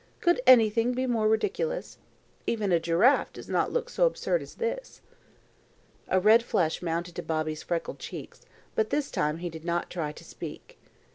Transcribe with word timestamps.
Could 0.19 0.41
anything 0.47 0.93
be 0.93 1.05
more 1.05 1.27
ridiculous? 1.27 1.99
Even 2.47 2.71
a 2.71 2.79
giraffe 2.79 3.31
does 3.33 3.47
not 3.47 3.71
look 3.71 3.87
so 3.87 4.07
absurd 4.07 4.41
as 4.41 4.55
this." 4.55 4.99
A 6.07 6.19
red 6.19 6.41
flush 6.41 6.81
mounted 6.81 7.13
to 7.17 7.21
Bobby's 7.21 7.61
freckled 7.61 7.99
cheeks, 7.99 8.41
but 8.73 8.89
this 8.89 9.11
time 9.11 9.37
he 9.37 9.49
did 9.51 9.63
not 9.63 9.91
try 9.91 10.11
to 10.11 10.23
speak. 10.23 10.79